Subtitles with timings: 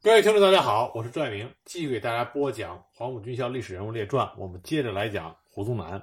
[0.00, 4.24] 各位听众，大家好，我是赵爱明，继续给大家播讲《黄埔军校历史人物列传》。
[4.38, 6.00] 我们接着来讲胡宗南。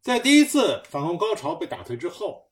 [0.00, 2.50] 在第一次反攻高潮被打退之后，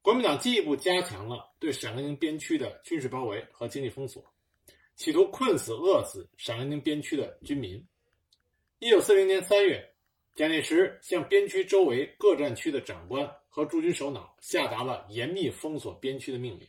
[0.00, 4.24] 国民党进一步加强了对陕甘宁边区的军事包围和经济封锁，
[4.94, 7.84] 企图困死、饿死陕甘宁边区的军民。
[8.78, 9.84] 一九四零年三月，
[10.36, 16.68] 蒋介石向边区周围各战区的长官和驻军首脑下达了严密封锁边区的命令。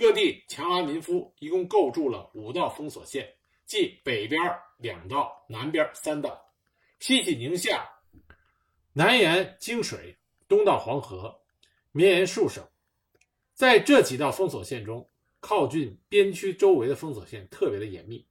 [0.00, 3.34] 各地强拉民夫，一共构筑了五道封锁线，
[3.66, 4.40] 即北边
[4.78, 6.42] 两道，南边三道，
[7.00, 7.86] 西起宁夏，
[8.94, 10.16] 南沿泾水，
[10.48, 11.38] 东到黄河，
[11.92, 12.66] 绵延数省。
[13.52, 15.06] 在这几道封锁线中，
[15.38, 18.26] 靠近边区周围的封锁线特别的严密，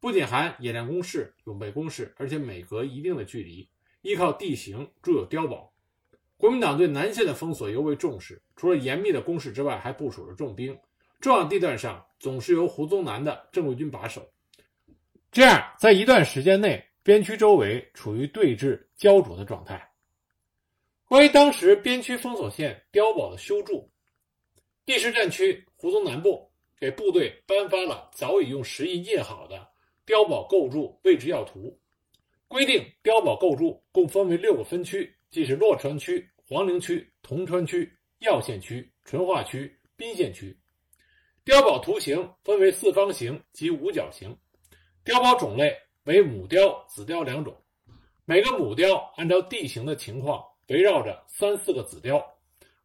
[0.00, 3.68] 不仅含野战工事、永备工事，而且每隔一定的距离，
[4.00, 5.70] 依靠地形筑有碉堡。
[6.38, 10.74] 国民党对南线的封锁尤为重视，除了严密的工事之外，还部署了重兵。
[11.24, 14.30] 重要地段上总是由胡宗南的正规军把守，
[15.32, 19.90] 这样在一段时间内，边区周围处于对峙焦灼的状态。
[21.06, 23.90] 关于当时边区封锁线碉堡的修筑，
[24.84, 29.66] 第十战区胡宗南部给部队颁发了早已用石印印好的
[30.04, 31.80] 碉堡构筑位置要图，
[32.48, 40.54] 规定碉堡构筑共分为六个分区，即是洛川区、黄陵区、铜川区、耀县区、淳化区、宾县区。
[41.44, 44.34] 碉堡图形分为四方形及五角形，
[45.04, 47.54] 碉堡种类为母碉、子碉两种。
[48.24, 52.24] 每个母碉按照地形的情况围绕着三四个子碉，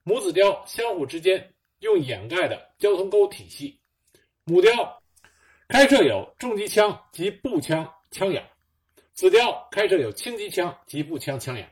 [0.04, 3.80] 母子碉相互之间用掩盖的交通沟体系。
[4.44, 4.98] 母碉
[5.70, 8.46] 开设有重机枪及步枪枪眼，
[9.14, 11.72] 子碉开设有轻机枪及步枪枪眼。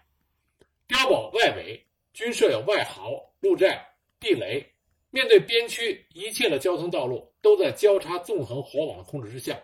[0.88, 3.86] 碉堡外围均设有外壕、路寨、
[4.22, 4.74] 地雷。
[5.10, 9.62] 面对边区一切的交通道路都在交叉纵横火网的控制之下，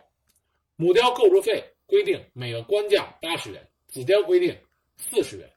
[0.75, 4.57] 母雕构筑费规定每个官价八十元，子雕规定
[4.97, 5.49] 四十元。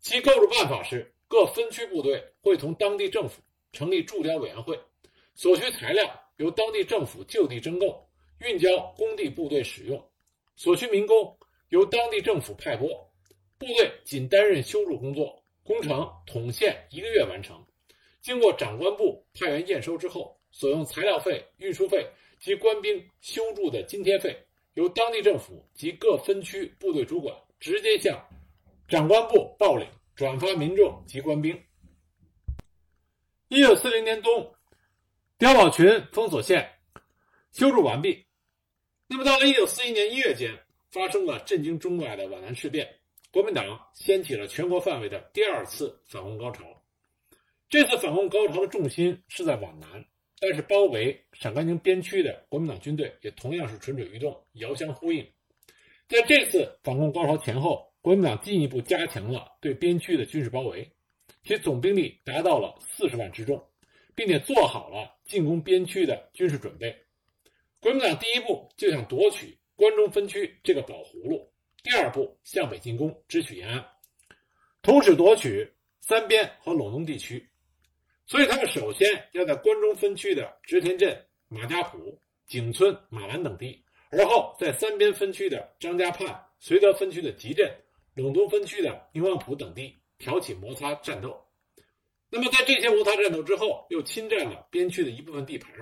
[0.00, 4.80] 其构筑办法是：各分区部队会同当地政府成立驻雕委员会，
[5.34, 8.08] 所需材料由当地政府就地征购，
[8.38, 9.98] 运交工地部队使用；
[10.56, 12.88] 所需民工由当地政府派拨，
[13.58, 17.62] 部队仅担任修筑工作，工程统限一个月完成。
[18.20, 22.06] 经过长官部派员验收之后，所用材料费、运输费
[22.38, 24.36] 及官兵修筑的津贴费，
[24.74, 28.22] 由当地政府及各分区部队主管直接向
[28.88, 31.58] 长官部报领，转发民众及官兵。
[33.48, 34.54] 一九四零年冬，
[35.38, 36.70] 碉堡群封锁线
[37.52, 38.24] 修筑完毕。
[39.08, 40.56] 那么，到了一九四一年一月间，
[40.90, 42.88] 发生了震惊中外的皖南事变，
[43.32, 46.79] 国民党掀起了全国范围的第二次反攻高潮。
[47.70, 50.04] 这次反攻高潮的重心是在皖南，
[50.40, 55.24] 但是包围陕甘宁边区的国民党军队也同样是蠢蠢欲动，遥相呼应。
[56.08, 60.90] 在这次反攻高潮前后，国民党进一步加强了对边区的军事包围，
[61.44, 63.64] 其总兵力达到了四十万之众，
[64.16, 66.92] 并且做好了进攻边区的军事准备。
[67.78, 71.48] 国民党第一步就想夺取关中分区这个宝葫芦，
[71.84, 73.86] 第二步向北进攻，直取延安，
[74.82, 77.48] 同时夺取三边和陇东地区。
[78.30, 81.98] 所以，他们首先要在关中分区的植田镇、马家堡、
[82.46, 87.68] 井村、马兰等地，而后在三边分区的张家畔、绥德分区的集镇、
[88.14, 91.44] 陇东分区的宁王浦等地挑起摩擦战斗。
[92.30, 95.72] 那么，在这些摩擦战斗之后，又侵占了边区的一部分地盘。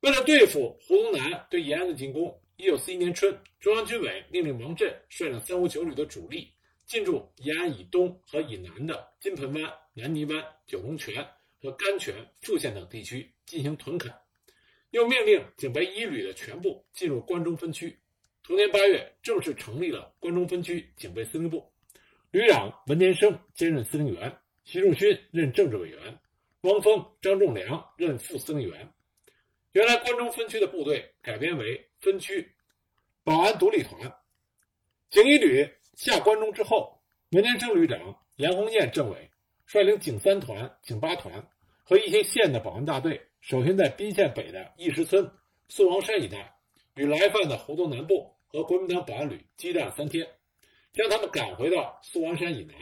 [0.00, 6.50] 为了对付胡宗南对延安的进攻，一九四一年春，中央军委命令王震率领三五九旅的主力
[6.86, 9.72] 进驻延安以东和以南的金盆湾。
[9.98, 11.26] 南泥湾、九龙泉
[11.58, 14.12] 和甘泉、富县等地区进行屯垦，
[14.90, 17.98] 又命令警备一旅的全部进入关中分区。
[18.42, 21.72] 同年八月，正式成立了关中分区警备司令部，
[22.30, 26.18] 旅长文年生兼任司令员，习仲勋任政治委员，
[26.60, 28.92] 汪峰、张仲良任副司令员。
[29.72, 32.54] 原来关中分区的部队改编为分区
[33.24, 34.14] 保安独立团。
[35.08, 35.66] 警一旅
[35.96, 37.02] 下关中之后，
[37.32, 39.28] 文年生旅长、杨洪彦政委。
[39.68, 41.44] 率领警三团、警八团
[41.82, 45.28] 和一些县的保安大队，首先在宾县北的义石村、
[45.68, 46.54] 宋王山一带，
[46.94, 50.24] 与来犯的胡宗南部和国民党保安旅激战三天，
[50.92, 52.76] 将他们赶回到宋王山以南，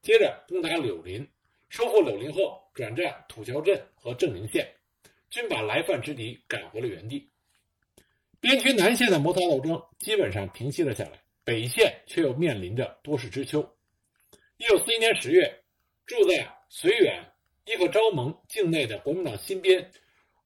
[0.00, 1.28] 接着攻打柳林，
[1.68, 4.66] 收复柳林后，转战土桥镇和正宁县，
[5.28, 7.28] 均把来犯之敌赶回了原地。
[8.40, 11.20] 边区南线的摩擦斗争基本上平息了下来，
[11.50, 13.76] 北线却又面临着多事之秋。
[14.56, 15.64] 一九四一年十月。
[16.06, 17.32] 住在绥远
[17.66, 19.92] 伊克昭盟境内的国民党新编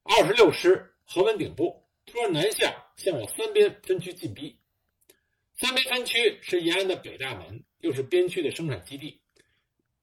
[0.03, 4.59] 二十六师河文顶部突然南下，向我三边分区进逼。
[5.53, 9.21] 三边分区是延安的北大门，又是边区的生产基地。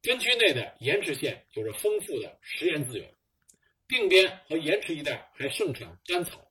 [0.02, 3.12] 分区内的盐池县有着丰富的食盐资源，
[3.86, 6.50] 定边和盐池一带还盛产甘草，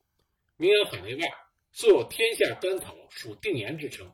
[0.56, 1.28] 名扬海内外，
[1.72, 4.10] 素有“天下甘草属定盐”之称。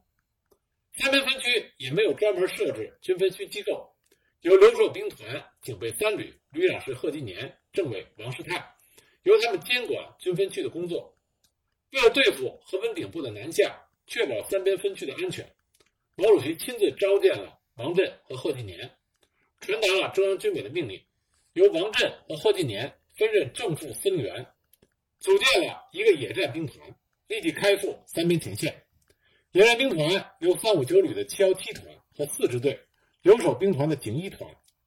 [0.99, 3.95] 三边分区也没有专门设置军分区机构，
[4.41, 8.75] 由留守兵团警备三旅旅长是贺继年，政委王世泰，
[9.23, 11.17] 由他们监管军分区的工作。
[11.93, 15.49] 为了对付河汾顶部的南下，确保三边分区的安全，
[16.17, 18.91] 毛主席亲自召见了王震和贺继年。
[19.61, 21.01] 传达了中央军委的命令，
[21.53, 24.47] 由王震和贺继年分任正副司令员，
[25.21, 26.97] 组建了一个野战兵团，
[27.29, 28.85] 立即开赴三边前线。
[29.53, 32.79] 野战兵团由三五九旅的七幺七团和四支队、
[33.23, 34.41] 留守兵团的警一团、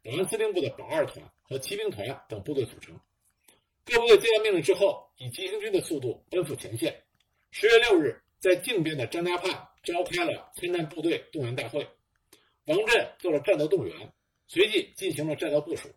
[0.03, 2.95] 保安司令部的保二团和骑兵团等部队组成。
[3.83, 7.03] 各部队接到命令之后，以急行军的速度奔赴前线。
[7.49, 11.87] 十月六日，在靖边的张家畔召开了参战部队动员大会，
[12.65, 14.13] 王震做了战斗动员。
[14.45, 15.89] 随即进行了战斗部署，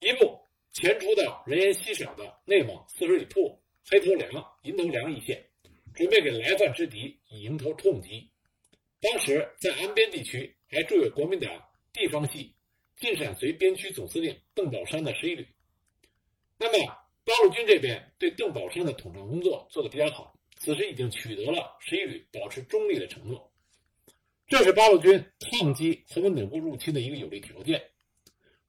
[0.00, 0.38] 一部
[0.72, 3.58] 前出到人烟稀少的内蒙四十里铺、
[3.88, 5.46] 黑头梁、银头梁一线，
[5.94, 8.30] 准备给来犯之敌以迎头痛击。
[9.00, 11.50] 当时在安边地区还驻有国民党
[11.92, 12.54] 地方系
[12.96, 15.46] 晋陕绥边区总司令邓宝山的十一旅。
[16.58, 16.94] 那么
[17.24, 23.52] 八路军这边对邓宝山的统战工作做得比较好，此时已经取得了十一旅保持中立的承诺。
[24.46, 27.82] 这是八路军抗击河文顶部入侵的一个有利条件。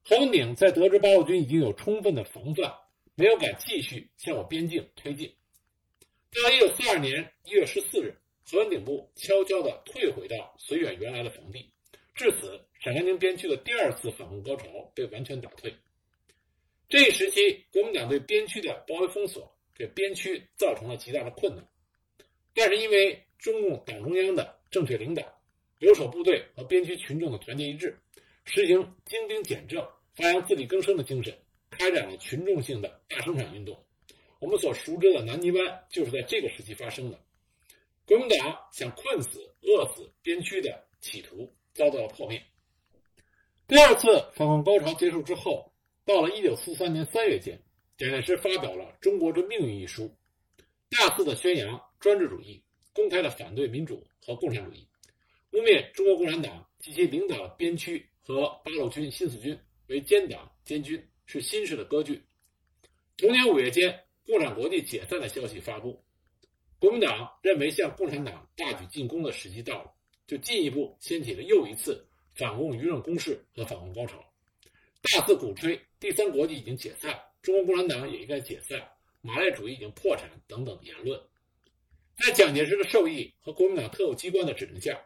[0.02, 2.74] 河文鼎在得知八路军已经有充分的防范，
[3.14, 5.34] 没有敢继续向我边境推进。
[6.42, 11.70] 到一九四二年一月十四日，河文顶部悄悄地退回到绥远原来的防地，
[12.14, 15.74] 至此，陕甘宁边区的第二次反攻高潮被完全打退。
[16.88, 21.66] 这一时期，国民党对边区的包围封锁，给边区造成了极大的困难。
[22.54, 25.22] 但是，因为中共党中央的正确领导。
[25.78, 27.98] 留守部队和边区群众的团结一致，
[28.46, 31.36] 实行精兵简政、发扬自力更生的精神，
[31.68, 33.85] 开展了群众性的大生产运动。
[34.46, 37.20] 我们所熟知的南泥湾就是在这个时期发生的。
[38.06, 42.40] 国民党想困死、饿死边区的企图遭到了破灭。
[43.66, 44.06] 第二次
[44.36, 45.72] 反攻高潮结束之后，
[46.04, 47.60] 到了1943年3月间，
[47.98, 50.16] 蒋介石发表了《中国之命运》一书，
[50.90, 52.62] 大肆的宣扬专制主义，
[52.92, 54.86] 公开的反对民主和共产主义。
[55.54, 59.58] 污蔑中国共产党及其领导的边区和八路军新四军
[59.88, 62.22] 为奸党奸军，是新式的割据。
[63.16, 66.02] 同年五月间，共产国际解散的消息发布，
[66.78, 69.92] 国民党认为向共产党大举进攻的时机到了，
[70.26, 74.22] 就进一步掀起了又一次反共舆论攻势和反共高潮，
[75.02, 78.86] 大肆鼓吹第三国际已经解散，中国共产党也应该解散，
[79.22, 81.20] 马列主义已经破产等等言论。
[82.16, 85.00] 在蒋介石的授意和国民党特务机关的指令下。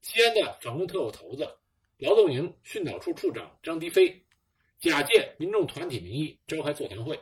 [0.00, 1.58] 西安的反共特务头子、
[1.98, 4.24] 劳动营训导处处长张迪飞，
[4.78, 7.18] 假借民众团体名义召开座谈会，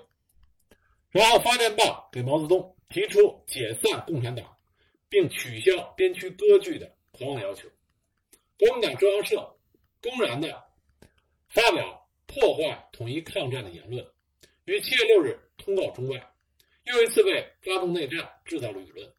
[1.16, 4.54] 然后发电报给毛泽东，提出解散共产党，
[5.08, 7.66] 并取消边区割据的狂妄要求。
[8.58, 9.56] 国民党中央社
[10.02, 10.62] 公然的
[11.48, 14.06] 发表破坏统一抗战的言论，
[14.66, 16.30] 于七月六日通告中外，
[16.84, 19.10] 又一次为发动内战制造了舆论。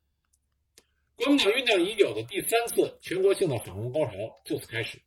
[1.15, 4.11] 国民党酝酿已久的第三次全国性的反攻高潮
[4.45, 5.01] 就此开始。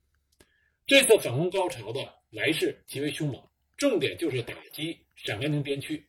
[0.89, 3.41] 这次反攻高潮的来势极为凶猛，
[3.77, 6.05] 重点就是打击陕甘宁边区。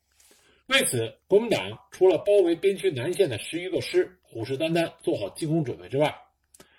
[0.71, 6.15] 为此，国民党除了包围边区南线的十余个师，虎视眈眈做好进攻准备之外，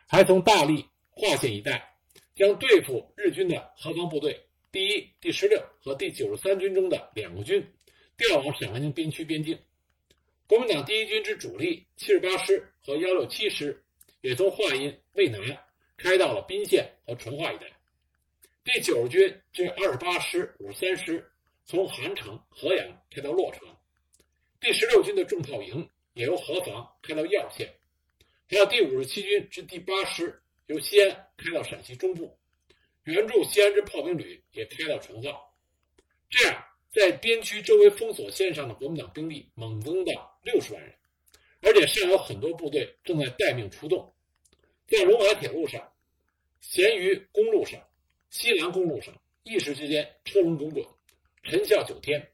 [0.08, 1.94] 还从大荔划县一带
[2.34, 7.62] 将对付日军的河防部队第一、第十六和第九十三军中的两个军
[8.16, 9.58] 调往陕甘宁边区边境。
[10.46, 13.84] 国民党第一军之主力七十八师和幺六七师
[14.22, 15.38] 也从华阴渭南
[15.98, 17.66] 开到了宾县和淳化一带。
[18.64, 21.30] 第九十军之二十八师、五十三师
[21.66, 23.68] 从韩城、合阳开到洛城。
[24.62, 27.74] 第十六军的重炮营也由河防开到耀县。
[28.48, 32.38] 还有第五十七军至第八师由西安开到陕西中部。
[33.02, 35.38] 援助西安之炮兵旅也开到淳化。
[36.30, 36.64] 这样。
[36.92, 40.94] 在边区周围封锁线上的国民党兵力猛增到六十万人，
[41.62, 44.14] 而且尚有很多部队正在待命出动。
[44.86, 45.90] 在陇海铁路上、
[46.60, 47.80] 咸鱼公路上、
[48.28, 50.86] 西兰公路上，一时之间车龙滚滚，
[51.44, 52.30] 尘啸九天，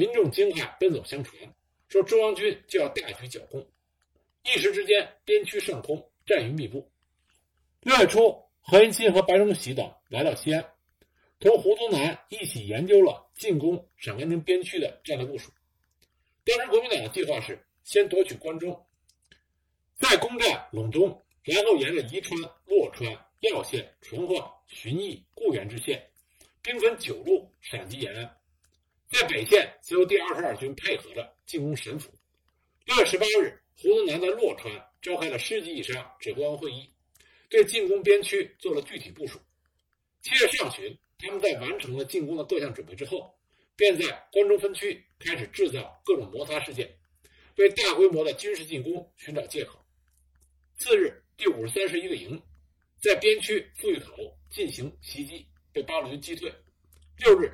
[0.00, 1.36] 民众惊骇，奔走相传，
[1.90, 3.60] 说中央军就要大举剿共。
[4.44, 6.90] 一时之间，边区上空战云密布。
[7.82, 10.64] 六月初，何应钦和白崇禧等来到西安。
[11.38, 15.52] 同胡宗南一起研究了进攻陕甘宁边区的战略部署。
[16.46, 18.86] 当时国民党的计划是先夺取关中，
[19.98, 26.02] 再攻占陇东，然后沿着宜川、洛川、耀县、淳化、旬邑、固原之线，
[26.62, 28.39] 兵分九路闪击延安。
[29.10, 32.12] 在北线，则由第二十二军配合着进攻神府。
[32.84, 36.88] 六月十八日，胡宗南在洛川召开了师级以上指挥官会议，
[37.48, 39.40] 对进攻边区做了具体部署。
[40.22, 43.36] 七月上旬，他们在完成了进攻的各项准备之后，
[43.74, 46.96] 便在关中分区开始制造各种摩擦事件，
[47.56, 49.84] 为大规模的军事进攻寻找借口。
[50.78, 52.40] 次日，第五十三师一个营
[53.02, 56.48] 在边区富裕口进行袭击，被八路军击退。
[57.18, 57.50] 六日，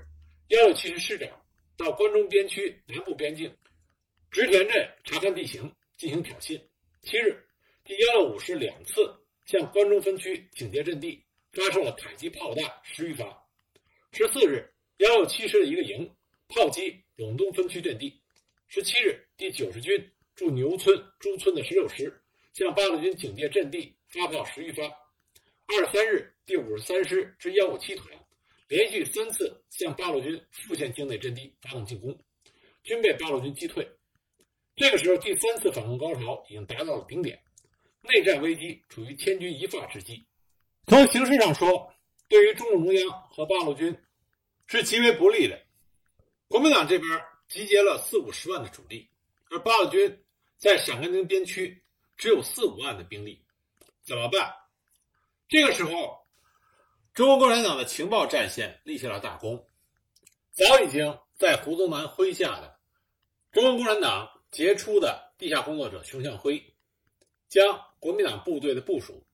[0.49, 1.29] 幺六七师师长
[1.77, 3.57] 到关中边区南部边境
[4.31, 6.61] 直田镇查看地形，进行挑衅。
[7.03, 7.47] 七日，
[7.85, 9.15] 第幺六五师两次
[9.47, 11.23] 向关中分区警戒阵地。
[11.53, 13.25] 发射了迫击炮弹十余发。
[14.13, 16.15] 十四日，幺六七师的一个营
[16.49, 18.21] 炮击陇东分区阵地。
[18.69, 24.83] 十七日，第九十军驻牛村、朱村的十六师向八路军警戒阵地发炮十余发。
[24.83, 28.07] 二十三日，第五十三师之幺五七团
[28.69, 32.19] 连续三次向八路军富县境内阵地发动进攻，
[32.83, 33.89] 均被八路军击退。
[34.75, 37.41] 这个时候，第三次反攻高潮已经达到了顶点，
[38.03, 40.27] 内战危机处于千钧一发之际。
[40.87, 41.95] 从形势上说，
[42.29, 43.97] 对于中共中央和八路军
[44.67, 45.61] 是极为不利的。
[46.49, 47.11] 国民党这边
[47.49, 49.09] 集结了四五十万的主力，
[49.51, 50.25] 而八路军
[50.57, 51.83] 在陕甘宁边区
[52.17, 53.45] 只有四五万的兵力，
[54.05, 54.53] 怎么办？
[55.49, 56.26] 这个时候，
[57.17, 59.67] 中国共产党的情报战线立下了大功，
[60.53, 62.79] 早已经在胡宗南麾下的
[63.53, 66.63] 中国共产党杰出的地下工作者熊向晖，
[67.49, 69.25] 将国民党部队的部署。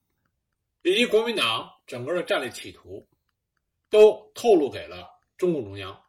[0.83, 3.05] 以及国民党整个的战略企图，
[3.89, 6.01] 都透露给了中共中央。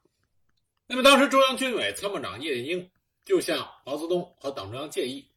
[0.87, 2.89] 那么，当时中央军委参谋长叶剑英
[3.25, 5.29] 就向毛泽东和党中央建议，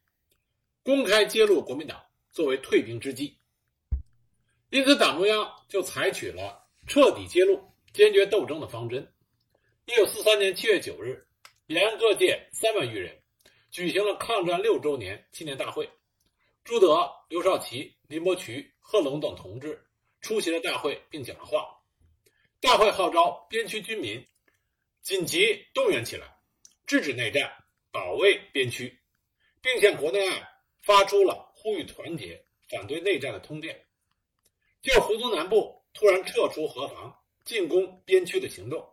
[0.84, 3.36] 公开揭露国民党作为退兵之计。
[4.70, 9.12] 因此，党中央就采取了彻底揭露、坚决斗争的方针。
[9.86, 11.26] 一九四三年七月九日，
[11.66, 13.22] 延安各界三万余人
[13.70, 15.90] 举行了抗战六周年纪念大会。
[16.64, 18.72] 朱德、刘少奇、林伯渠。
[18.90, 19.84] 贺龙等同志
[20.22, 21.78] 出席了大会，并讲了话。
[22.58, 24.26] 大会号召边区军民
[25.02, 26.38] 紧急动员起来，
[26.86, 27.52] 制止内战，
[27.92, 28.98] 保卫边区，
[29.60, 30.48] 并向国内外
[30.80, 33.87] 发出了呼吁团结、反对内战的通电。
[34.82, 38.88] 就胡宗南部突然撤出河防、进攻边区的行动，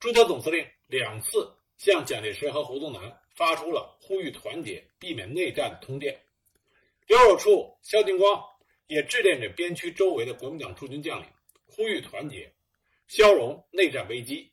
[0.00, 6.20] 朱德总司令两次向蒋介石和胡宗南发出了呼吁团结、避免内战的通电。
[7.06, 8.44] 刘守处、萧劲光。
[8.88, 11.28] 也致电着边区周围的国民党驻军将领，
[11.66, 12.50] 呼吁团结，
[13.06, 14.50] 消融内战危机。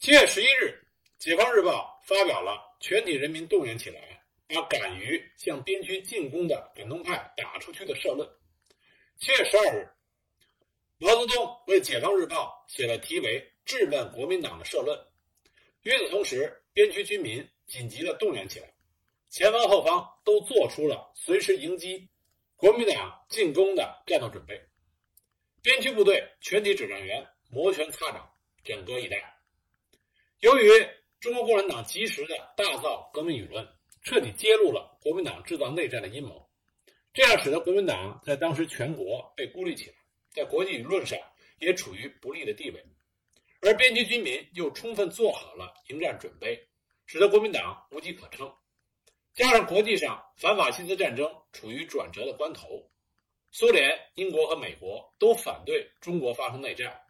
[0.00, 0.64] 七月十一日，
[1.16, 8.28] 《解放日报》发表了“全体人民动员起来，把敢于向边区进攻的反动派打出去”的社论。
[9.20, 9.86] 七月十二日，
[10.96, 14.98] 毛泽东为《解放日报》写了题为“质问国民党”的社论。
[15.82, 18.72] 与此同时，边区军民紧急的动员起来，
[19.28, 22.08] 前方后方都做出了随时迎击。
[22.56, 24.58] 国民党进攻的战斗准备，
[25.62, 28.32] 边区部队全体指战员摩拳擦掌，
[28.64, 29.38] 枕戈以待。
[30.38, 30.70] 由于
[31.20, 33.68] 中国共产党及时的大造革命舆论，
[34.02, 36.49] 彻底揭露了国民党制造内战的阴谋，
[37.12, 39.96] 这样使得国民党在当时全国被孤立起来，
[40.30, 41.18] 在国际舆论上
[41.58, 42.84] 也处于不利的地位。
[43.62, 46.68] 而边区军民又充分做好了迎战准备，
[47.06, 48.50] 使得国民党无机可乘。
[49.34, 52.90] 加上国际上反法西斯战争处于转折的关头，
[53.50, 57.00] 苏联、英国和美国都反对中国发生内战。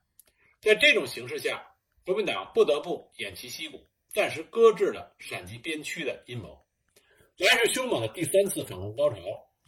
[0.60, 1.64] 在这种形势下，
[2.04, 6.58] 国民党不得不偃旗息鼓，暂时搁置了陕西边区的阴谋。
[7.36, 9.16] 来势凶猛的第三次反攻高潮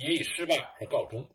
[0.02, 1.28] 也以失败而告终。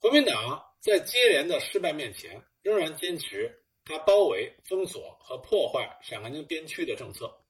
[0.00, 7.42] 国民党在接连的失败面前，仍然坚持他包围、封锁和破坏陕甘宁边区的政策。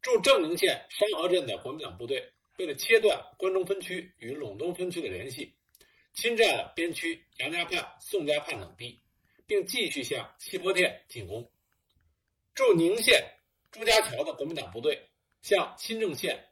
[0.00, 5.54] 驻正宁县山河镇的国民党部队，为了切断关中分区与陇东分区的联系，
[6.14, 9.00] 侵占了边区杨家畔、宋家畔等地，
[9.46, 11.48] 并继续向西坡店进攻。
[12.54, 13.24] 驻宁县
[13.70, 15.08] 朱家桥的国民党部队
[15.40, 16.48] 向新郑县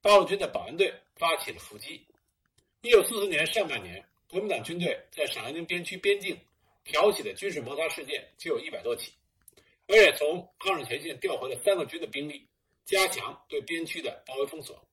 [0.00, 2.06] 八路军的保安队发起了伏击。
[2.82, 6.38] 一九四四年上半年，国民党军队在陕甘宁边区边境
[6.84, 9.12] 挑起的军事摩擦事件就有一百多起，
[9.88, 12.48] 而且从抗日前线调回了三个军的兵力。
[12.86, 14.86] 加强对边区的包围封锁。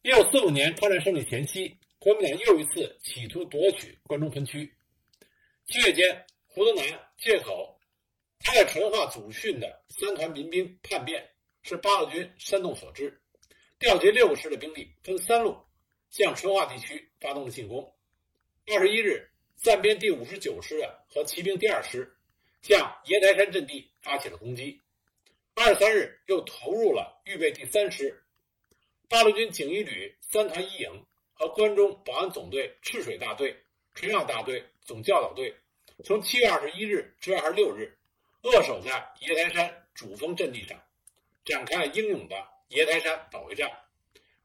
[0.00, 4.74] 一九四五年抗战胜利前夕，国民党又一次企图夺取关中分区。
[5.66, 7.78] 七月间，胡宗南借口
[8.38, 11.28] 他在淳化祖训的三团民兵叛变，
[11.62, 13.20] 是八路军煽动所致，
[13.78, 15.56] 调集六个师的兵力，分三路
[16.10, 17.94] 向淳化地区发动了进攻。
[18.66, 22.12] 二十一日，暂编第五十九师和骑兵第二师
[22.60, 24.80] 向爷台山阵地发起了攻击。
[25.54, 28.20] 二十三日，又投入了预备第三师。
[29.08, 33.56] 八路军警一旅三团一营和关中保安总队赤水大队、
[33.94, 35.54] 垂让大队、总教导队，
[36.02, 37.96] 从七月二十一日至二十六日，
[38.42, 40.76] 扼守在爷台山主峰阵地上。
[41.44, 43.70] 展开了英勇的爷台山保卫战，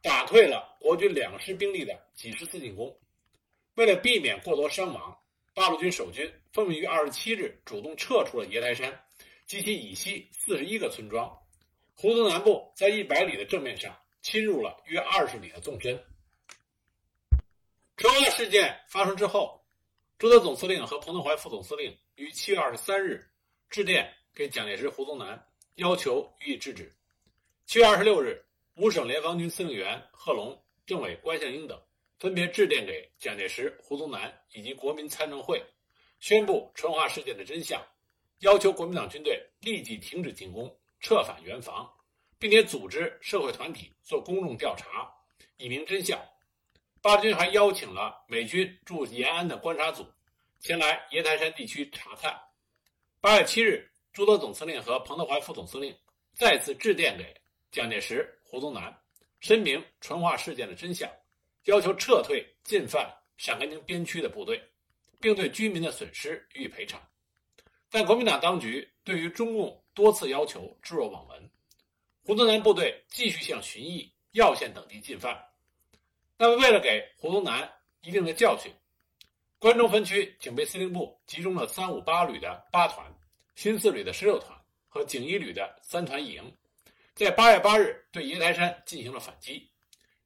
[0.01, 2.97] 打退了国军两师兵力的几十次进攻。
[3.75, 5.17] 为了避免过多伤亡，
[5.53, 9.03] 八路军守军奉命于二十七日主动撤出了爷台山
[9.45, 11.37] 及其以西四十一个村庄。
[11.95, 16.01] 胡宗南部在一百里的正面上侵入了约二十里的纵深。
[17.97, 19.65] 淳化事件发生之后，
[20.17, 23.29] 朱德总司令和彭德怀副总司令于七月二十三日
[23.69, 25.45] 致电给蒋介石、胡宗南。
[25.77, 26.95] 要求予以制止。
[27.65, 31.81] 七月二十六日，五省联防军司令员贺龙、政委关向英等
[32.19, 35.63] 分别致电给蒋介石、胡宗南以及国民参政会，
[36.19, 37.81] 宣布淳化事件的真相，
[38.39, 41.89] 要求国民党军队立即停止进攻，撤返原防，
[42.37, 45.11] 并且组织社会团体做公众调查，
[45.57, 46.19] 以明真相。
[47.01, 50.05] 八军还邀请了美军驻延安的观察组
[50.59, 52.39] 前来爷台山地区查看。
[53.19, 53.89] 八月七日。
[54.13, 55.97] 朱德总司令和彭德怀副总司令
[56.35, 57.35] 再次致电给
[57.73, 58.95] 蒋介石、胡宗南，
[59.39, 61.09] 申明淳化事件的真相，
[61.63, 64.61] 要求撤退进犯陕甘宁边区的部队，
[65.19, 67.01] 并对居民的损失予以赔偿。
[67.89, 71.49] 但国民党当局对于中共多次要求置若罔闻，
[72.23, 75.43] 胡宗南部队继续向旬邑、耀县等地进犯。
[76.37, 77.67] 那么，为了给胡宗南
[78.01, 78.71] 一定的教训，
[79.57, 83.03] 关中分区警备司令部集中了三五八旅的八团。
[83.55, 84.55] 新四旅的十六团
[84.87, 86.55] 和锦衣旅的三团营，
[87.15, 89.69] 在八月八日对爷台山进行了反击。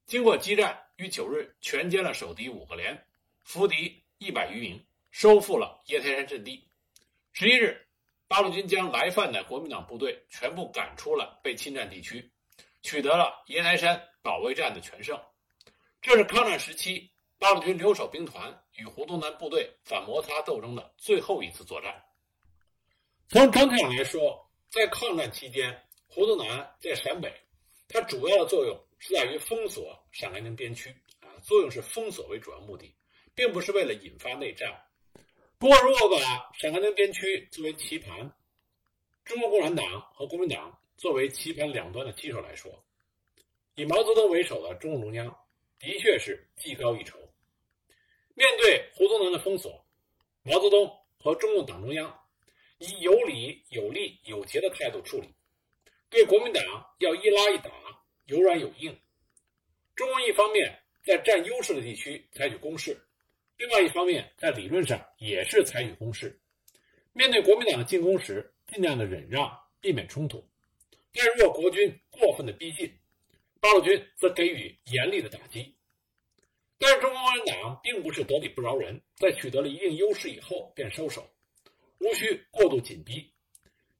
[0.05, 3.05] 经过激战，于九日全歼了守敌五个连，
[3.43, 6.65] 俘敌一百余名，收复了爷台山阵地。
[7.33, 7.85] 十一日，
[8.27, 12.31] 八路军将来犯的国民党部队全部赶出了被侵占地区，
[12.81, 15.21] 取得了爷台山保卫战的全胜。
[16.01, 22.01] 这是抗战时期八路军留守兵团与胡宗南部队反摩擦斗争的最后一次作战。
[23.27, 25.85] 从整体上来说，在抗战期间，
[26.17, 27.31] 胡宗南在陕北，
[27.87, 32.91] 它主要的作用是在于封锁陕甘宁边区啊，作用是封锁为主要目的，
[33.35, 34.83] 并不是为了引发内战。
[35.59, 38.33] 不过，如果把陕甘宁边区作为棋盘，
[39.25, 42.83] 中国共产党和国民党作为棋盘两端的棋手来说，
[43.75, 45.27] 以毛泽东为首的中共中央
[45.77, 47.19] 的确是技高一筹。
[48.33, 49.85] 面对胡宗南的封锁，
[50.41, 52.11] 毛泽东和中共党中央。
[52.79, 55.27] 以有理、有利、有节的态度处理，
[56.09, 56.63] 对国民党
[56.99, 57.71] 要一拉一打，
[58.25, 58.97] 有软有硬。
[59.95, 62.97] 中共一方面在占优势的地区采取攻势，
[63.57, 66.39] 另外一方面在理论上也是采取攻势。
[67.13, 70.39] 面对国民党的进攻时，尽量的忍让，避免冲突；
[71.11, 72.99] 但若国军过分的逼近，
[73.59, 75.75] 八路军则给予严厉的打击。
[76.77, 81.27] 但是中国共产党并不是得理不饶人，在取得了一定优势以后便收手。
[81.99, 83.33] 无需过度紧逼，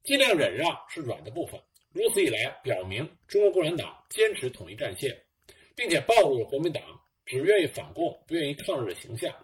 [0.04, 1.60] 尽量忍让是软的部分。
[1.98, 5.20] 如此一来，表明中国共产党坚持统一战线，
[5.74, 6.80] 并且暴露了国民党
[7.26, 9.34] 只愿意反共、不愿意抗日的形象，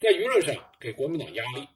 [0.00, 1.68] 在舆论上给国民党压力，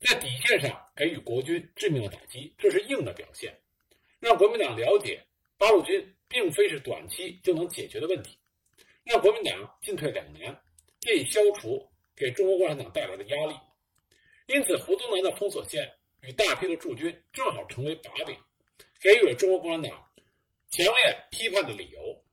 [0.00, 3.56] 在底线上给予国军致命的打击，这是硬的表现，
[4.18, 5.24] 让国民党了解
[5.56, 8.36] 八路军并非是短期就能解决的问题，
[9.04, 10.60] 让国民党进退两难，
[10.98, 13.54] 借以消除给中国共产党带来的压力。
[14.48, 15.88] 因此，胡宗南的封锁线
[16.22, 18.36] 与大批的驻军正好成为把柄，
[19.02, 20.08] 给予了中国共产党
[20.70, 22.24] 强烈批判的理由。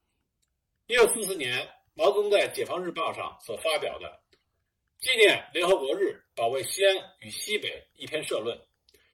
[0.86, 4.22] 一九四四年，毛泽东在《解放日报》上所发表的
[5.00, 8.56] 纪念联合国日保卫西安与西北一篇社论，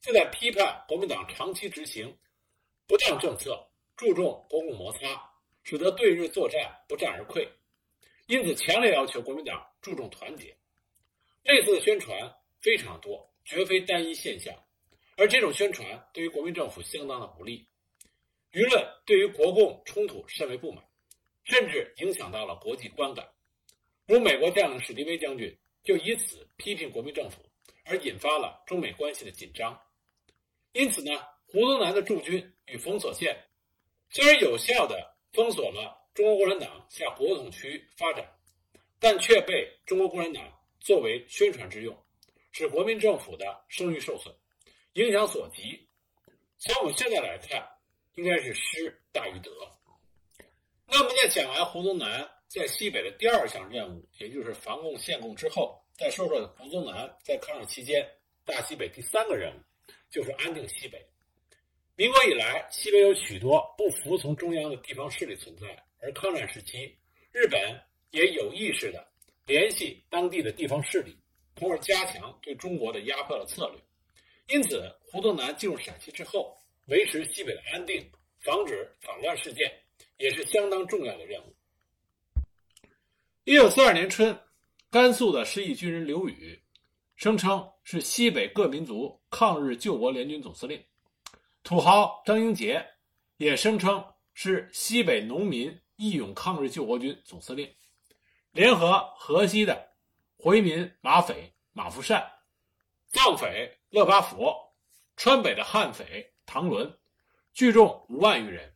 [0.01, 2.17] 就在批判国民党长期执行
[2.87, 3.65] 不当政策，
[3.95, 5.31] 注重国共摩擦，
[5.63, 7.47] 使得对日作战不战而溃。
[8.27, 10.57] 因此，强烈要求国民党注重团结。
[11.43, 12.35] 类似的宣传。
[12.61, 14.51] 非常多，绝非单一现象，
[15.17, 17.67] 而这种宣传对于国民政府相当的不利，
[18.51, 20.83] 舆论对于国共冲突甚为不满，
[21.43, 23.27] 甚至影响到了国际观感。
[24.07, 27.37] 如美国将领史迪威将军就以此批评国民政府，
[27.85, 29.79] 而引发了中美关系的紧张。
[30.73, 31.11] 因此呢，
[31.47, 33.45] 胡宗南的驻军与封锁线
[34.09, 38.29] 虽然有效的封锁了中国共产党向国统区发展，
[38.99, 40.43] 但却被中国共产党
[40.79, 41.97] 作为宣传之用。
[42.51, 44.33] 使国民政府的声誉受损，
[44.95, 45.87] 影响所及。
[46.57, 47.67] 从我们现在来看，
[48.15, 49.51] 应该是失大于得。
[50.87, 58.09] 那么，在讲完胡宗南在西北的第二项任务，也就是防共限共之后，再说说胡宗南在抗日期间
[58.45, 59.59] 大西北第三个任务，
[60.09, 61.05] 就是安定西北。
[61.97, 65.67] 民国以来，西北有许多不服从中央的地方势力存在，
[65.99, 66.97] 而抗战时期，
[67.33, 67.59] 日本
[68.11, 69.05] 也有意识的
[69.45, 71.17] 联系当地的地方势力，
[71.57, 73.81] 从而加强对中国的压迫的策略。
[74.47, 76.55] 因此，胡宗南进入陕西之后，
[76.85, 78.07] 维持西北的安定，
[78.41, 79.71] 防止反乱事件，
[80.17, 81.55] 也是相当重要的任务。
[83.43, 84.39] 一九四二年春，
[84.91, 86.61] 甘肃的失意军人刘宇
[87.15, 90.83] 声称是西北各民族抗日救国联军总司令。
[91.63, 92.85] 土豪张英杰
[93.37, 97.67] 也声称是西北农民义勇抗日救国军总司令，
[98.51, 99.89] 联合河西的
[100.37, 102.23] 回民马匪马福善、
[103.07, 104.73] 藏匪勒巴佛、
[105.15, 106.99] 川北的悍匪唐伦，
[107.53, 108.75] 聚众五万余人，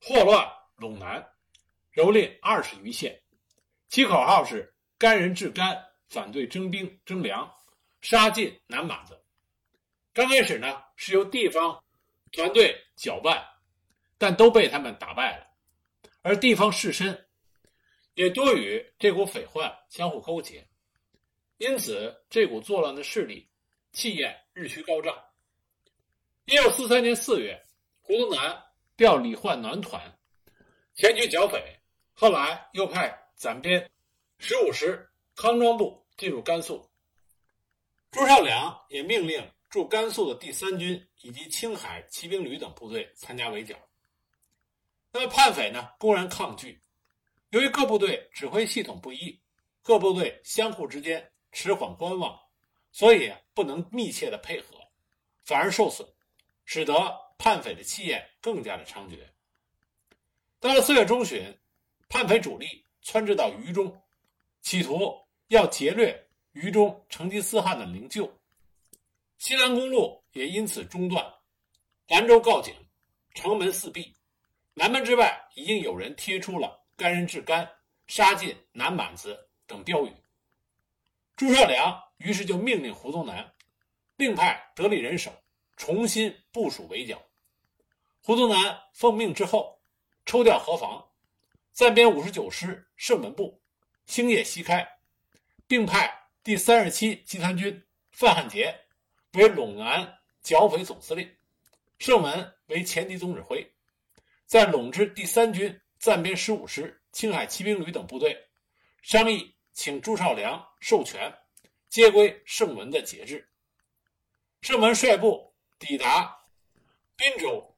[0.00, 0.46] 祸乱
[0.76, 1.26] 陇南，
[1.94, 3.20] 蹂躏二十余县。
[3.88, 7.50] 其口号是“干人治干，反对征兵征粮，
[8.02, 9.18] 杀尽南蛮子”。
[10.12, 11.82] 刚开始呢，是由地方
[12.30, 13.44] 团队搅拌，
[14.18, 15.46] 但都被他们打败了。
[16.22, 17.18] 而地方士绅
[18.14, 20.68] 也多与这股匪患相互勾结，
[21.56, 23.49] 因此这股作乱的势力
[23.92, 25.14] 气焰日趋高涨。
[26.46, 27.60] 一九四三年四月，
[28.00, 28.62] 胡宗南
[28.96, 30.18] 调李焕南团
[30.94, 31.62] 前去剿匪，
[32.12, 33.90] 后来又派暂编
[34.38, 36.90] 十五师康庄部进入甘肃。
[38.10, 39.42] 朱绍良也命令。
[39.68, 43.76] 驻甘肃的第三军以及青海骑兵旅等部队参加围剿。
[45.12, 46.82] 那么叛匪呢，公然抗拒。
[47.50, 49.40] 由于各部队指挥系统不一，
[49.80, 52.36] 各部队相互之间迟缓观望，
[52.92, 54.76] 所以不能密切的配合，
[55.44, 56.06] 反而受损，
[56.64, 56.94] 使得
[57.38, 59.18] 叛匪的气焰更加的猖獗。
[60.58, 61.58] 到了四月中旬，
[62.08, 64.02] 叛匪主力窜至到渝中，
[64.60, 65.16] 企图
[65.48, 68.30] 要劫掠渝中成吉思汗的灵柩。
[69.38, 71.24] 西南公路也因此中断，
[72.08, 72.74] 兰州告警，
[73.34, 74.14] 城门四闭，
[74.74, 77.66] 南门之外已经有人贴出了“干人治干，
[78.06, 80.12] 杀尽南蛮子”等标语。
[81.36, 83.54] 朱绍良于是就命令胡宗南
[84.16, 85.32] 另派得力人手，
[85.76, 87.20] 重新部署围剿。
[88.22, 89.80] 胡宗南奉命之后，
[90.26, 91.10] 抽调河防，
[91.72, 93.62] 暂编五十九师胜门部，
[94.04, 94.86] 星夜西开，
[95.66, 98.78] 并派第三十七集团军范汉杰。
[99.32, 101.36] 为陇南剿匪总司令，
[101.98, 103.72] 盛文为前敌总指挥，
[104.44, 108.36] 在陇之第三军暂编十五师、青海骑兵旅等部队
[109.00, 111.32] 商议，请朱绍良授权
[111.90, 113.46] 皆归圣文的节制。
[114.62, 116.38] 圣文率部抵达
[117.16, 117.76] 滨州，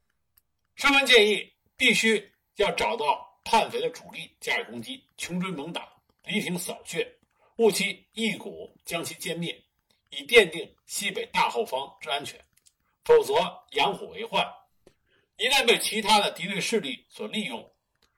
[0.75, 5.91] 圣文建议必须要找到叛匪的主力加以攻击，穷追猛打，
[6.25, 7.11] 离庭扫穴，
[7.57, 9.59] 务期一鼓将其歼灭。
[10.11, 12.39] 以奠定西北大后方之安全，
[13.03, 13.33] 否则
[13.71, 14.47] 养虎为患。
[15.37, 17.73] 一旦被其他的敌对势力所利用，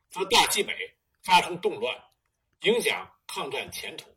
[0.10, 0.76] 则大西北
[1.24, 1.98] 发生动乱，
[2.64, 4.14] 影响抗战前途。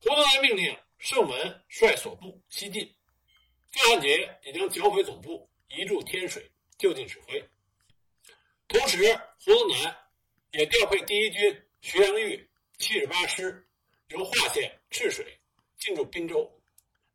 [0.00, 2.94] 胡宗南命令盛文率所部西进，
[3.72, 7.42] 范汉杰也将剿匪总部移驻天水，就近指挥。
[8.68, 8.96] 同时，
[9.40, 9.96] 胡宗南
[10.52, 13.66] 也调配第一军徐良玉七十八师，
[14.08, 15.38] 由华县赤水
[15.78, 16.54] 进驻滨州。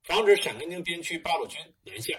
[0.03, 2.13] 防止陕甘宁边区八路军南下。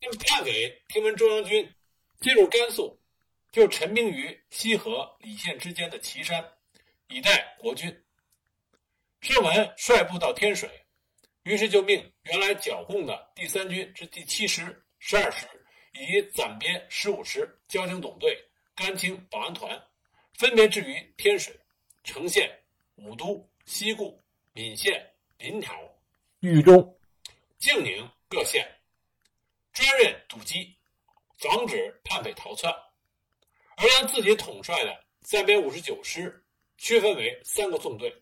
[0.00, 1.74] 那么叛匪听闻中央军
[2.20, 2.98] 进入甘肃，
[3.52, 6.54] 就陈兵于西河李县之间的岐山，
[7.08, 8.02] 以待国军。
[9.30, 10.68] 盛文率部到天水，
[11.44, 15.46] 于是就命原来剿共的第三军之第七师、十二师
[15.92, 18.36] 以及暂编十五师交警总队、
[18.74, 19.80] 甘青保安团，
[20.34, 21.54] 分别置于天水、
[22.02, 22.50] 成县、
[22.96, 24.20] 武都、西固、
[24.52, 25.00] 岷县、
[25.38, 25.72] 临洮。
[26.40, 26.98] 豫中、
[27.60, 28.66] 静宁各县
[29.72, 30.76] 专任堵击，
[31.38, 32.74] 防止叛匪逃窜，
[33.76, 36.44] 而将自己统帅的暂编五十九师
[36.78, 38.12] 区分为三个纵队，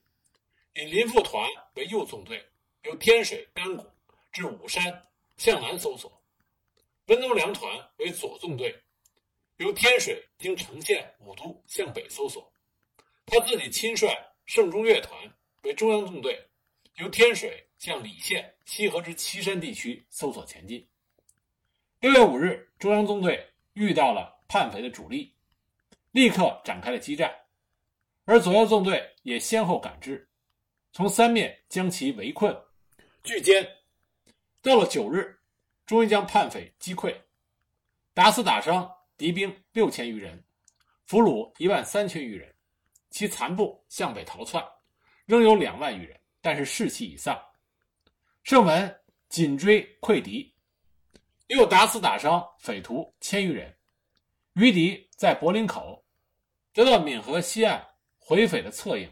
[0.78, 2.40] 以林富团为右纵队，
[2.84, 3.84] 由天水、甘谷
[4.30, 6.08] 至武山向南搜索；
[7.06, 8.80] 温东良团为左纵队，
[9.56, 12.40] 由天水经成县、武都向北搜索；
[13.26, 14.06] 他自己亲率
[14.46, 15.20] 盛中岳团
[15.62, 16.48] 为中央纵队，
[16.94, 17.64] 由天水。
[17.78, 20.88] 向李县西河之岐山地区搜索前进。
[22.00, 25.32] 六月五日，中央纵队遇到了叛匪的主力，
[26.10, 27.32] 立刻展开了激战，
[28.24, 30.27] 而左右纵队也先后赶至，
[30.92, 32.56] 从三面将其围困、
[33.22, 33.68] 聚歼。
[34.60, 35.38] 到了九日，
[35.86, 37.16] 终于将叛匪击溃。
[38.12, 40.44] 打死打伤敌兵六千余人，
[41.06, 42.52] 俘虏一万三千余人，
[43.10, 44.64] 其残部向北逃窜，
[45.24, 47.40] 仍有两万余人，但是士气已丧。
[48.42, 50.52] 盛文紧追溃敌，
[51.46, 53.72] 又打死打伤匪徒千余人，
[54.54, 56.04] 余敌在柏林口
[56.72, 57.86] 得到闽河西岸
[58.18, 59.08] 回匪的策应，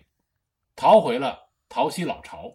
[0.74, 2.52] 逃回了桃溪老巢。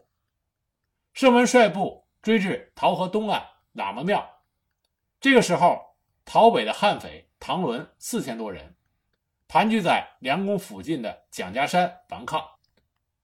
[1.13, 4.43] 盛文率部追至桃河东岸喇嘛庙，
[5.19, 5.95] 这个时候，
[6.26, 8.76] 逃北的悍匪唐伦四千多人
[9.47, 12.41] 盘踞在梁公附近的蒋家山顽抗。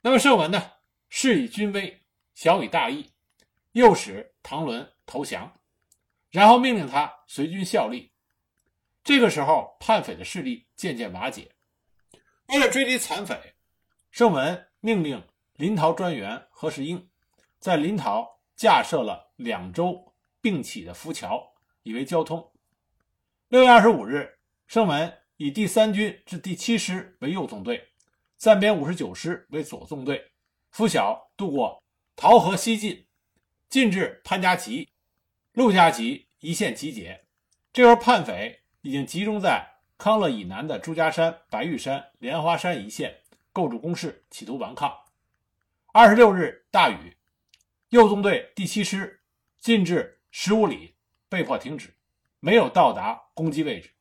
[0.02, 0.72] 那么盛文呢，
[1.10, 2.04] 是以军威，
[2.36, 3.12] 晓以大义，
[3.72, 5.60] 诱使唐伦投降，
[6.30, 8.12] 然后命令他随军效力。
[9.04, 11.50] 这个时候，叛匪的势力渐渐瓦解。
[12.48, 13.56] 为了追击残匪，
[14.12, 15.22] 盛文命令
[15.58, 17.10] 临洮专员何世英。
[17.60, 22.52] 在临洮架设了两周并起的浮桥，以为交通。
[23.48, 27.90] 六月二十五日，盛文以第三军至第七师为右纵队，
[28.38, 30.32] 暂编五十九师为左纵队，
[30.70, 31.82] 拂晓渡过
[32.16, 33.08] 洮河西进，
[33.68, 34.90] 进至潘家集、
[35.54, 37.26] 陆家集一线集结。
[37.74, 39.68] 这时候叛匪已经集中在
[39.98, 45.07] 康乐以南的朱家山、白玉山、莲花山一线构筑工事，企图顽抗。
[46.00, 47.18] 二十六日大雨。
[47.90, 49.24] 右纵队第七师
[49.58, 50.94] 进至十五里，
[51.28, 51.92] 被迫停止，
[52.40, 53.96] 没有到达攻击位置。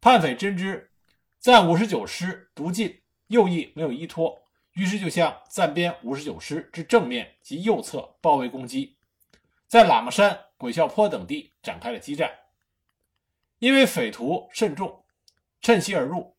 [0.00, 0.92] 叛匪真知
[1.40, 4.40] 暂五十九师独进，右翼没有依托，
[4.74, 8.96] 于是就向暂编五十九师之正面及右侧包围攻击，
[9.66, 12.30] 在喇嘛山、鬼笑坡等地展开了激战。
[13.58, 15.04] 因为匪徒甚众，
[15.60, 16.36] 趁隙而入，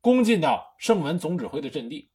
[0.00, 2.10] 攻进到盛文总指挥的阵地，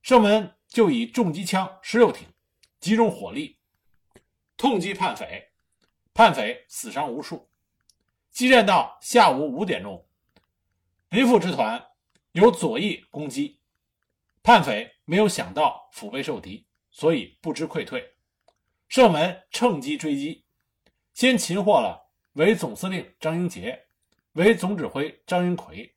[0.00, 2.26] 盛文就以重机枪十六挺。
[2.80, 3.58] 集中火力，
[4.56, 5.50] 痛击叛匪，
[6.14, 7.50] 叛匪死伤无数。
[8.30, 10.06] 激战到下午五点钟，
[11.10, 11.88] 林副之团
[12.32, 13.60] 由左翼攻击，
[14.42, 18.14] 叛匪没有想到腹背受敌，所以不知溃退。
[18.88, 20.46] 盛文趁机追击，
[21.12, 23.88] 先擒获了为总司令张英杰、
[24.32, 25.94] 为总指挥张英奎，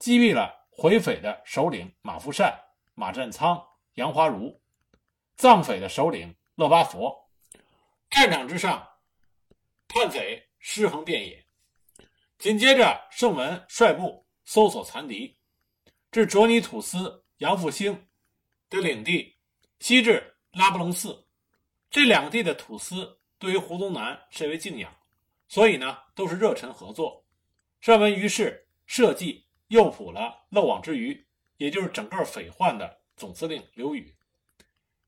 [0.00, 2.58] 击毙了回匪的首领马福善、
[2.94, 3.64] 马占仓、
[3.96, 4.62] 杨华如。
[5.36, 7.28] 藏匪的首领勒巴佛，
[8.08, 8.88] 战场之上，
[9.86, 11.46] 叛匪尸横遍野。
[12.38, 15.36] 紧接着，盛文率部搜索残敌，
[16.10, 18.08] 至卓尼土司杨复兴
[18.70, 19.36] 的领地，
[19.80, 21.26] 西至拉卜楞寺。
[21.90, 24.94] 这两地的土司对于胡宗南甚为敬仰，
[25.48, 27.26] 所以呢，都是热忱合作。
[27.80, 31.26] 盛文于是设计诱捕了漏网之鱼，
[31.58, 34.14] 也就是整个匪患的总司令刘宇。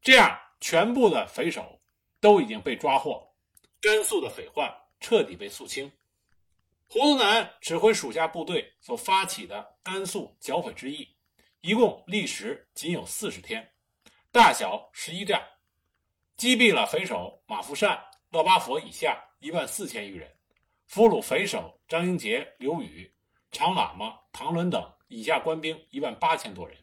[0.01, 1.79] 这样，全部的匪首
[2.21, 3.31] 都已经被抓获，
[3.81, 5.91] 甘肃的匪患彻底被肃清。
[6.89, 11.07] 胡宗南指挥属下部队所发起的甘肃剿匪之役，
[11.61, 13.71] 一共历时仅有四十天，
[14.33, 15.47] 大小十一战，
[16.39, 20.35] 击毙了匪首马福善、乐巴佛以下一万四千余人，
[20.87, 23.13] 俘虏匪首张英杰、刘宇、
[23.51, 26.79] 长喇嘛唐伦等以下官兵一万八千多人。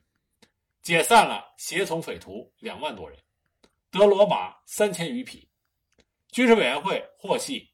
[0.86, 3.20] 解散了协从匪徒两万多人，
[3.90, 5.50] 得罗马三千余匹。
[6.30, 7.68] 军事委员会获悉，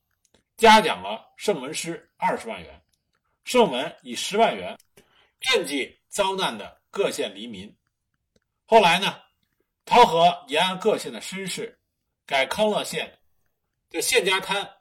[0.56, 2.82] 嘉奖了圣文师二十万元，
[3.43, 4.80] 圣文以十万元
[5.41, 7.78] 赈济遭难的各县黎民。
[8.65, 9.21] 后来呢，
[9.84, 11.78] 桃河沿岸各县的绅士
[12.26, 13.19] 改康乐县
[13.89, 14.78] 的县家滩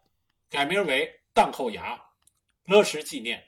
[0.48, 2.00] 改名为荡寇崖，
[2.62, 3.44] 勒石纪念。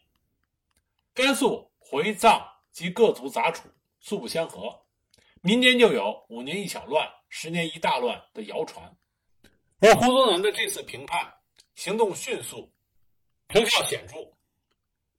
[1.14, 3.68] 甘肃回藏及各族杂处。
[4.02, 4.82] 素不相合，
[5.42, 8.96] 民间就有五年一小乱，十年一大乱的谣传。
[9.78, 11.32] 而胡宗南的这次平叛
[11.76, 12.68] 行动迅速，
[13.48, 14.16] 成效显著，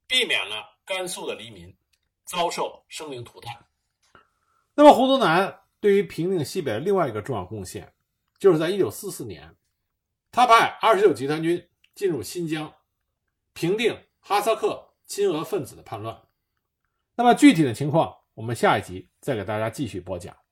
[0.06, 1.74] 避免了甘肃的黎民
[2.26, 3.66] 遭受生灵涂炭。
[4.76, 7.94] 那么，胡宗南对于平定西北的另外一个重要贡献，
[8.38, 9.56] 就是在一九四四年，
[10.30, 12.74] 他派二十九集团军进入新疆，
[13.54, 16.22] 平定哈萨克亲俄分子的叛乱。
[17.16, 18.23] 那么，具体的情况。
[18.36, 20.43] 我们下一集再给大家继续播讲。